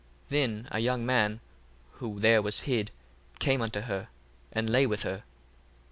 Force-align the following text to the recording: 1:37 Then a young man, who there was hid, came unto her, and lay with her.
1:37 0.29 0.29
Then 0.29 0.67
a 0.71 0.79
young 0.79 1.05
man, 1.05 1.41
who 1.99 2.19
there 2.19 2.41
was 2.41 2.61
hid, 2.61 2.89
came 3.37 3.61
unto 3.61 3.81
her, 3.81 4.07
and 4.51 4.67
lay 4.67 4.87
with 4.87 5.03
her. 5.03 5.21